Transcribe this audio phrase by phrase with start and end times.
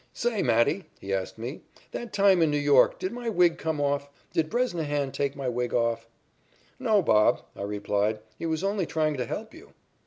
[0.13, 4.09] "Say, Matty," he asked me, "that time in New York did my wig come off?
[4.33, 6.09] Did Bresnahan take my wig off?"
[6.79, 9.73] "No, Bob," I replied, "he was only trying to help you."